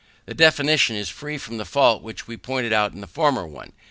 This 0.25 0.35
definition 0.35 0.95
is 0.95 1.09
free 1.09 1.37
from 1.37 1.57
the 1.57 1.63
fault 1.63 2.01
which 2.01 2.25
we 2.25 2.35
pointed 2.35 2.73
out 2.73 2.91
in 2.91 3.01
the 3.01 3.05
former 3.07 3.45
one. 3.45 3.71